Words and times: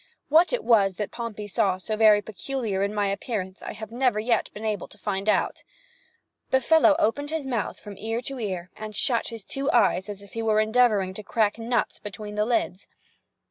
What 0.29 0.51
it 0.51 0.63
was 0.63 0.95
that 0.95 1.11
Pompey 1.11 1.47
saw 1.47 1.77
so 1.77 1.95
very 1.95 2.23
peculiar 2.23 2.81
in 2.81 2.91
my 2.91 3.05
appearance 3.05 3.61
I 3.61 3.73
have 3.73 3.91
never 3.91 4.19
yet 4.19 4.51
been 4.51 4.65
able 4.65 4.87
to 4.87 4.97
find 4.97 5.29
out. 5.29 5.61
The 6.49 6.59
fellow 6.59 6.95
opened 6.97 7.29
his 7.29 7.45
mouth 7.45 7.79
from 7.79 7.99
ear 7.99 8.19
to 8.23 8.39
ear, 8.39 8.71
and 8.75 8.95
shut 8.95 9.27
his 9.27 9.45
two 9.45 9.69
eyes 9.71 10.09
as 10.09 10.23
if 10.23 10.33
he 10.33 10.41
were 10.41 10.59
endeavoring 10.59 11.13
to 11.13 11.21
crack 11.23 11.59
nuts 11.59 11.99
between 11.99 12.33
the 12.33 12.45
lids. 12.45 12.87